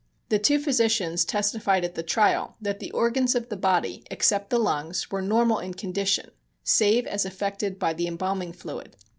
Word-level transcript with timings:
The 0.29 0.39
two 0.39 0.57
physicians 0.57 1.23
testified 1.23 1.85
at 1.85 1.93
the 1.93 2.01
trial 2.01 2.55
that 2.59 2.79
the 2.79 2.89
organs 2.89 3.35
of 3.35 3.49
the 3.49 3.55
body, 3.55 4.03
except 4.09 4.49
the 4.49 4.57
lungs, 4.57 5.11
were 5.11 5.21
normal 5.21 5.59
in 5.59 5.75
condition, 5.75 6.31
save 6.63 7.05
as 7.05 7.23
affected 7.23 7.77
by 7.77 7.93
the 7.93 8.07
embalming 8.07 8.53
fluid. 8.53 8.95